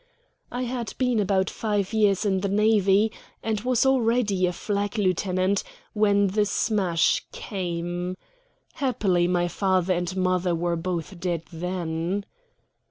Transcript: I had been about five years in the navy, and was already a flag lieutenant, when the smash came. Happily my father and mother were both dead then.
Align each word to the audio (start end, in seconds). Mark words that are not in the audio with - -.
I 0.51 0.63
had 0.63 0.95
been 0.97 1.19
about 1.19 1.47
five 1.51 1.93
years 1.93 2.25
in 2.25 2.39
the 2.41 2.49
navy, 2.49 3.11
and 3.43 3.61
was 3.61 3.85
already 3.85 4.47
a 4.47 4.51
flag 4.51 4.97
lieutenant, 4.97 5.61
when 5.93 6.25
the 6.25 6.45
smash 6.47 7.23
came. 7.31 8.17
Happily 8.73 9.27
my 9.27 9.47
father 9.47 9.93
and 9.93 10.17
mother 10.17 10.55
were 10.55 10.75
both 10.75 11.19
dead 11.19 11.43
then. 11.53 12.25